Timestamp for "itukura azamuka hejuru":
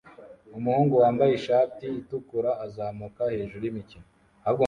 2.01-3.61